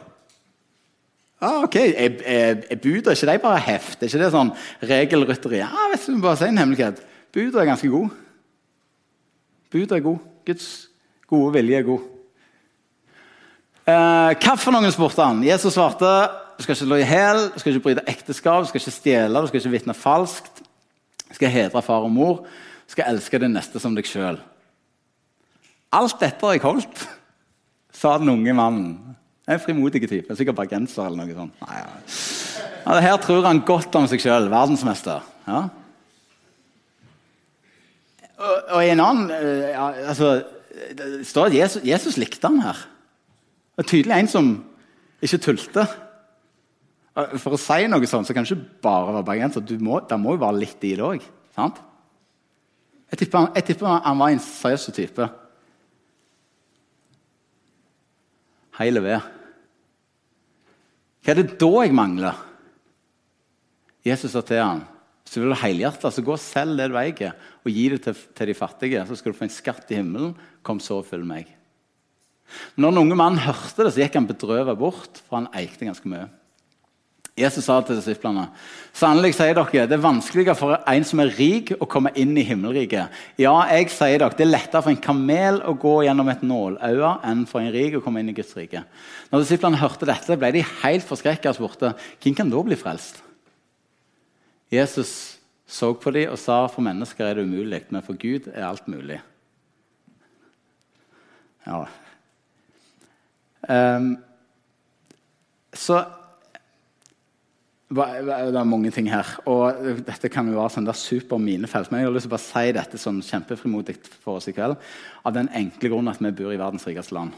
[1.39, 4.01] Ah, ok, Er, er, er buder ikke de bare heft?
[4.01, 4.51] Er ikke det sånn
[4.83, 5.61] regelrytteri?
[5.61, 6.99] Ja, vet du, bare si en hemmelighet.
[7.33, 8.09] Buder er ganske god.
[9.71, 10.25] Buder er god.
[10.45, 10.67] Guds
[11.29, 12.07] gode vilje er god.
[13.89, 15.41] Eh, hva for noen spurte han?
[15.45, 16.11] Jesus svarte
[16.59, 19.41] du skal ikke lå i hæl, du skal ikke bryte ekteskap, du skal ikke stjele,
[19.41, 20.59] du skal ikke vitne falskt.
[21.29, 22.41] Du skal hedre far og mor,
[22.83, 24.41] du skal elske din neste som deg sjøl.
[25.95, 27.05] Alt dette har jeg holdt,
[28.01, 29.15] sa den unge mannen.
[29.49, 30.35] En frimodig type.
[30.37, 31.61] Sikkert bergenser eller noe sånt.
[31.65, 31.87] Nei, ja.
[32.85, 34.49] Ja, her tror han godt om seg sjøl.
[34.51, 35.25] Verdensmester.
[35.47, 35.63] Ja.
[38.39, 40.29] Og, og, i en annen eh, ja, altså,
[40.95, 42.85] Det står at Jesus, Jesus likte han her.
[43.75, 44.51] Det er tydelig en som
[45.25, 45.85] ikke tulte.
[47.41, 49.65] For å si noe sånt, så kan det ikke bare være bergenser.
[49.65, 51.25] Det må jo være litt i det òg.
[53.09, 55.27] Jeg tipper, jeg tipper han var en seriøs type.
[58.79, 59.38] Hele ved.
[61.23, 62.39] Hva er det da jeg mangler?
[64.07, 64.85] Jesus sa til ham
[65.29, 67.99] hvis du vil ha helhjertet, så gå og selg det du eier, og gi det
[68.01, 69.03] til, til, de fattige.
[69.05, 70.31] Så skal du få en skatt i himmelen.
[70.65, 71.51] Kom så og følg meg.
[72.73, 76.09] Når den unge mannen hørte det, så gikk han bedrøvet bort, for han eikte ganske
[76.09, 76.25] mye.
[77.39, 78.49] Jesus sa til disiplene
[78.99, 82.43] sannelig sier dere, det er vanskeligere for en som er rik, å komme inn i
[82.47, 83.15] himmelriket.
[83.39, 87.13] Ja, jeg sier dere, det er lettere for en kamel å gå gjennom et nåløye
[87.29, 88.83] enn for en rik å komme inn i Guds rike.
[89.31, 93.23] Når disiplene hørte dette, ble de helt forskrekka og spurte hvem kan da bli frelst.
[94.73, 95.13] Jesus
[95.69, 98.87] så på dem og sa for mennesker er det umulig, men for Gud er alt
[98.89, 99.19] mulig.
[101.67, 101.83] Ja.
[103.69, 104.15] Um,
[105.77, 106.01] så
[107.89, 109.25] det er mange ting her.
[109.49, 111.89] og Dette kan jo være sånn super minefelt.
[111.89, 114.77] Men jeg har lyst til å bare si dette sånn kjempefrimodig for oss i kveld.
[115.25, 117.33] Av den enkle grunnen at vi bor i verdens rikeste land.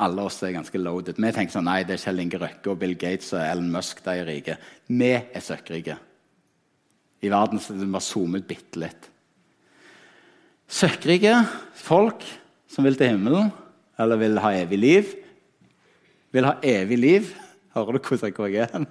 [0.00, 1.20] Alle oss er ganske loaded.
[1.20, 4.00] Vi tenker sånn, nei, det er Kjell Inge Røkke og Bill Gates og Ellen Musk
[4.04, 4.56] de er rike.
[4.88, 5.98] Vi er søkkrike.
[7.24, 9.08] I verden så det bare zoome ut bitte litt.
[10.68, 11.38] Søkkrike
[11.76, 12.24] folk
[12.72, 13.52] som vil til himmelen,
[14.00, 15.12] eller vil ha evig liv.
[16.32, 17.34] Vil ha evig liv.
[17.76, 18.88] Hører du hvordan jeg er?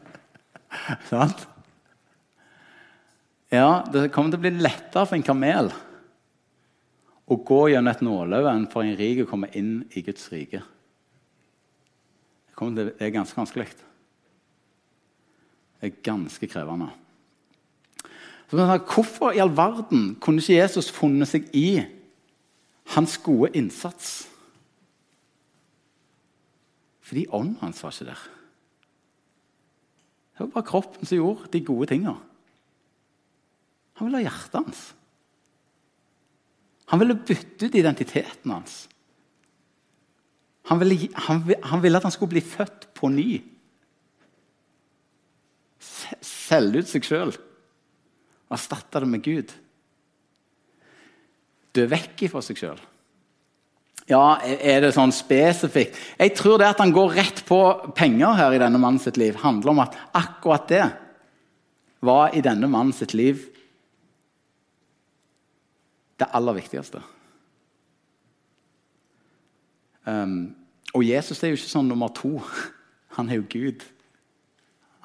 [1.11, 1.47] Sant?
[3.53, 5.71] Ja, det kommer til å bli lettere for en kamel
[7.25, 10.61] å gå gjennom et nåløye enn for en rik å komme inn i Guds rike.
[12.55, 13.67] Det er ganske vanskelig.
[15.75, 16.91] Det er ganske krevende.
[18.53, 21.81] Hvorfor i all verden kunne ikke Jesus funnet seg i
[22.93, 24.29] hans gode innsats?
[27.05, 28.23] Fordi ånden hans var ikke der.
[30.35, 32.15] Det var bare kroppen som gjorde de gode tinga.
[33.95, 34.81] Han ville ha hjertet hans.
[36.91, 38.85] Han ville bytte ut identiteten hans.
[40.67, 43.29] Han ville, han, han ville, at han skulle bli født på ny.
[46.25, 49.53] Selge ut seg sjøl og erstatte det med Gud.
[51.75, 52.81] Dø vekk ifra seg sjøl.
[54.09, 55.97] Ja, er det sånn spesifikt?
[56.19, 57.57] Jeg tror det at han går rett på
[57.97, 60.83] penger her i denne mannen sitt liv, handler om at akkurat det
[62.05, 63.47] var i denne mannen sitt liv
[66.21, 67.01] det aller viktigste.
[70.05, 70.53] Um,
[70.93, 72.37] og Jesus er jo ikke sånn nummer to.
[73.17, 73.83] Han er jo Gud.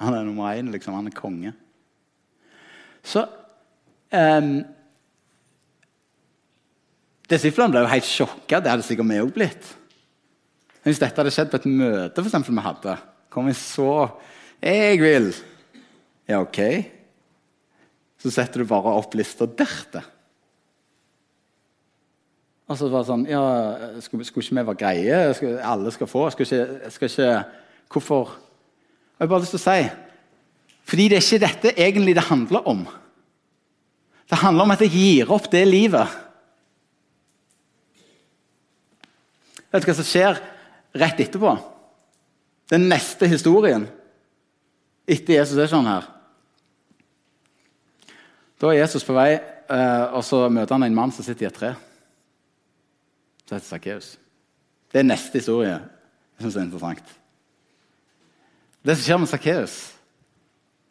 [0.01, 0.93] Han er nummer én, liksom.
[0.95, 1.55] Han er konge.
[3.03, 3.25] Så
[4.13, 4.61] um,
[7.31, 8.59] Disiplene ble jo helt sjokka.
[8.59, 9.69] Det hadde sikkert vi òg blitt.
[10.83, 12.95] Hvis dette hadde skjedd på et møte for eksempel, vi hadde,
[13.31, 14.09] kom vi så
[14.61, 15.29] Jeg vil!
[16.29, 16.59] Ja, OK.
[18.21, 20.03] Så setter du bare opp lista dertil.
[22.71, 23.41] Og så var det sånn Ja,
[24.03, 25.19] skulle, skulle ikke vi være greie?
[25.35, 26.27] Skulle, alle skal få?
[26.31, 27.31] Skal ikke, skal ikke
[27.91, 28.35] Hvorfor?
[29.17, 29.89] Jeg har bare lyst til å si
[30.87, 32.85] Fordi det er ikke dette egentlig det handler om.
[34.31, 36.15] Det handler om at jeg gir opp det livet.
[39.71, 40.39] Vet du hva som skjer
[40.99, 41.53] rett etterpå?
[42.71, 43.87] Den neste historien
[45.09, 46.05] etter Jesus er sånn her.
[48.61, 51.49] Da er Jesus på vei, eh, og så møter han en mann som sitter i
[51.49, 51.71] et tre.
[53.47, 54.11] Så heter Sakkeus.
[54.91, 55.79] Det er neste historie.
[56.37, 57.17] Jeg syns det er interessant.
[58.81, 59.75] Det som skjer med Sakkeus,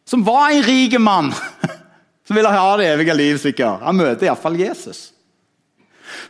[0.07, 1.31] som var en rik mann,
[2.27, 3.85] som ville ha det evige liv, sikkert.
[3.87, 5.11] Han møter iallfall Jesus.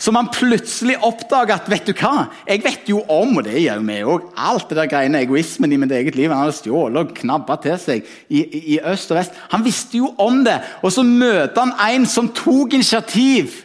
[0.01, 3.83] Så man plutselig oppdager at vet du hva, jeg vet jo om, og det gjør
[3.87, 6.31] vi òg, alt det der greiene, egoismen i mitt eget liv.
[6.33, 9.37] Han hadde stjålet og knabba til seg i, i, i, øst og vest.
[9.55, 10.59] Han visste jo om det.
[10.85, 13.63] Og så møter han en som tok initiativ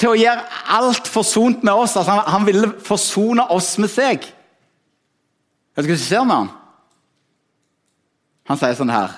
[0.00, 1.96] til å gjøre alt forsont med oss.
[1.96, 4.26] Altså, han, han ville forsone oss med seg.
[5.76, 6.52] Vet du hva som skjer med han?
[8.50, 9.12] Han sier sånn her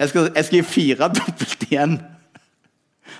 [0.00, 1.98] Jeg skal, jeg skal gi fire dobbelt igjen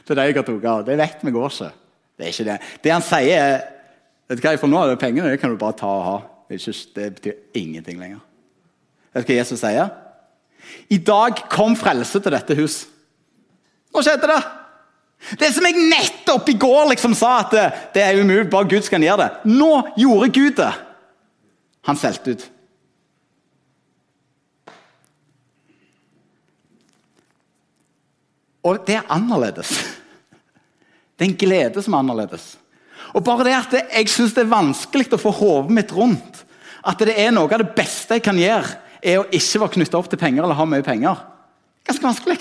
[0.05, 0.85] til deg jeg har tatt av.
[0.87, 1.72] Det vet vi går ikke.
[2.15, 2.59] Det er ikke det.
[2.85, 5.61] Det han sier, er vet du hva, For nå er det pengene det kan du
[5.61, 6.17] bare ta og ha.
[6.49, 8.23] Det, ikke, det betyr ingenting lenger.
[9.15, 9.93] Vet du hva Jesus sier?
[10.93, 12.85] I dag kom frelse til dette hus.
[13.95, 14.43] Nå skjedde det!
[15.41, 18.85] Det som jeg nettopp i går liksom sa at det, det er umulig, bare Gud
[18.85, 19.53] skal gjøre det.
[19.55, 20.73] Nå gjorde Gud det!
[21.89, 22.45] Han solgte ut.
[28.65, 29.73] Og det er annerledes.
[31.15, 32.47] Det er en glede som er annerledes.
[33.15, 36.43] Og bare det at Jeg syns det er vanskelig å få hodet mitt rundt
[36.85, 39.97] at det er noe av det beste jeg kan gjøre, er å ikke være knytta
[39.97, 41.23] opp til penger eller ha mye penger.
[41.89, 42.39] Ganske vanskelig.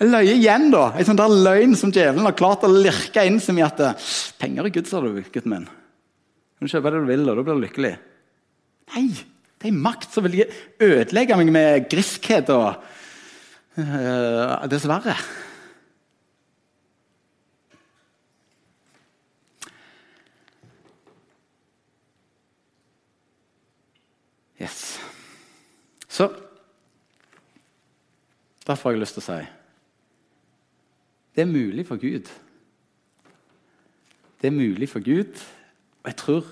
[0.00, 0.90] En løye igjen, da.
[0.96, 3.80] En sånn der løgn som djevelen har klart å lirke inn som i at
[4.40, 5.66] penger er Gud, sa du, gutten min.
[5.68, 7.92] Du kan kjøpe det du vil, og da blir du lykkelig.
[8.94, 9.04] Nei,
[9.60, 10.42] det er makt som vil
[10.80, 12.80] ødelegge meg med griskhet og
[13.76, 15.16] uh, Dessverre.
[24.60, 24.98] Yes.
[26.20, 26.28] Så
[28.66, 29.40] Derfor har jeg lyst til å si
[31.30, 32.26] det er mulig for Gud.
[34.42, 35.38] Det er mulig for Gud.
[36.02, 36.48] Og jeg tror,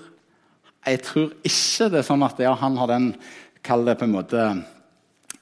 [0.87, 3.09] jeg tror ikke det er sånn at ja, han har den
[3.61, 4.45] Kall det på en måte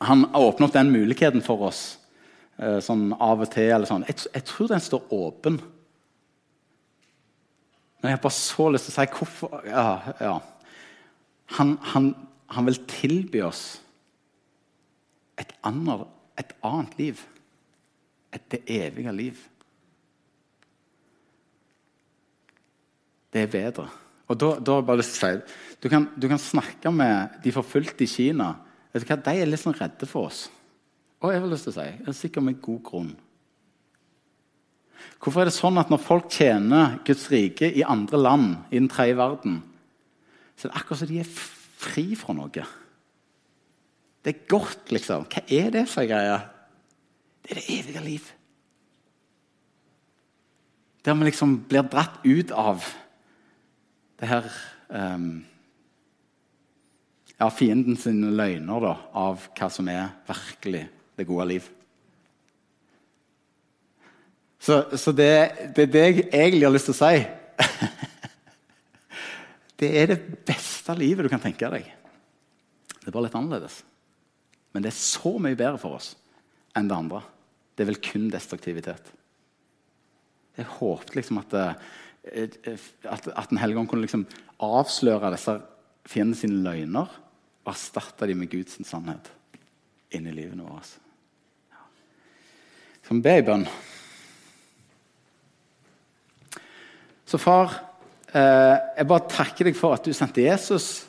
[0.01, 1.81] Han har åpnet opp den muligheten for oss
[2.57, 3.69] eh, sånn av og til.
[3.77, 4.07] eller sånn.
[4.09, 5.61] Jeg, jeg tror den står åpen.
[8.01, 10.37] Men jeg har bare så lyst til å si hvorfor ja, ja.
[11.61, 12.15] Han, han,
[12.57, 13.67] han vil tilby oss
[15.37, 16.07] et annet,
[16.39, 17.21] et annet liv.
[18.33, 19.39] Et det evige liv.
[23.33, 23.87] Det er bedre.
[24.27, 25.29] Og da, da bare å si,
[25.79, 28.53] du kan, du kan snakke med de forfulgte i Kina.
[28.91, 29.19] Vet du hva?
[29.23, 30.47] De er litt sånn redde for oss.
[31.23, 33.13] Og jeg har lyst til å si, det er sikkert med god grunn.
[35.21, 38.89] Hvorfor er det sånn at når folk tjener Guds rike i andre land, i den
[38.91, 39.61] tredje verden,
[40.57, 41.31] så er det akkurat som de er
[41.77, 42.65] fri fra noe.
[44.27, 45.23] Det er godt, liksom.
[45.31, 46.39] Hva er det for greie?
[47.39, 48.25] Det er det evige liv.
[51.05, 52.83] Der vi liksom blir dratt ut av
[54.19, 54.51] det her
[54.91, 55.45] um,
[57.37, 60.83] Ja, fienden løgner da, av hva som er virkelig
[61.15, 61.71] det gode liv.
[64.59, 65.31] Så, så det,
[65.71, 67.27] det, er det jeg egentlig har lyst til å si.
[69.79, 71.93] det er det beste livet du kan tenke deg.
[72.97, 73.85] Det er bare litt annerledes.
[74.73, 76.13] Men det er så mye bedre for oss
[76.77, 77.21] enn det andre.
[77.75, 79.13] Det er vel kun destruktivitet.
[80.57, 84.27] Jeg håpet liksom at, eh, at, at Den hellige ånd kunne liksom
[84.63, 85.57] avsløre disse
[86.07, 87.09] fiendene sine løgner
[87.65, 89.31] og erstatte dem med Guds sannhet
[90.15, 90.85] inni livene våre.
[93.07, 93.67] Som be i bønn.
[97.27, 97.75] Så far
[98.37, 101.05] Eh, jeg bare takker deg for at du sendte Jesus,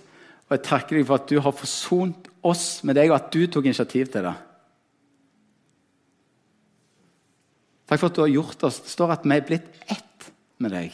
[0.47, 3.47] og jeg takker deg for at du har forsont oss med deg, og at du
[3.47, 4.34] tok initiativ til det.
[7.89, 10.26] Takk for at du har gjort oss Det står at vi er blitt ett
[10.61, 10.93] med deg.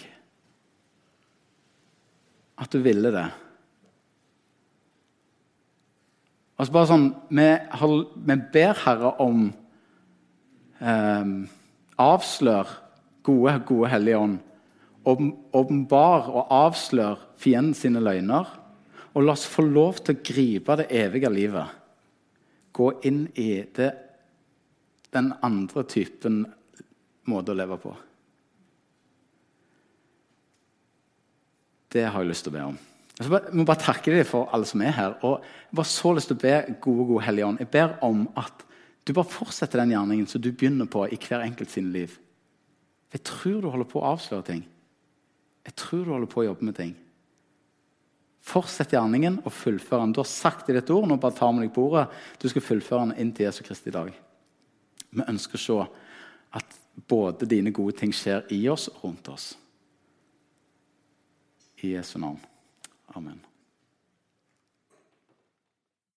[2.61, 3.27] At du ville det.
[6.55, 9.49] Og så bare sånn, Vi, har, vi ber Herre om
[10.79, 11.33] eh,
[11.99, 12.71] Avslør
[13.27, 14.39] gode, gode Hellige Ånd.
[15.05, 18.47] Åpenbar og avslør fienden sine løgner.
[19.15, 21.77] Og la oss få lov til å gripe det evige livet.
[22.75, 23.93] Gå inn i det,
[25.15, 26.43] den andre typen
[27.31, 27.95] måte å leve på.
[31.95, 32.81] Det har jeg lyst til å be om.
[33.15, 35.15] Jeg må bare takke deg for alle som er her.
[35.23, 37.63] Og jeg har så lyst til å be gode, gode Hellige Ånd.
[37.63, 38.65] Jeg ber om at
[39.07, 42.17] du bare fortsetter den gjerningen som du begynner på i hver enkelt sin liv.
[43.15, 44.65] Jeg tror du holder på å avsløre ting.
[45.65, 46.95] Jeg tror du holder på å jobbe med ting.
[48.45, 50.13] Fortsett gjerningen og fullfør den.
[50.13, 52.07] Du har sagt i ditt ord, nå bare tar vi deg på ordet,
[52.41, 54.13] du skal fullføre den inn til Jesu Kristi dag.
[55.15, 55.79] Vi ønsker å se
[56.61, 56.77] at
[57.09, 59.49] både dine gode ting skjer i oss og rundt oss.
[61.85, 62.41] I Jesu navn.
[63.17, 63.41] Amen.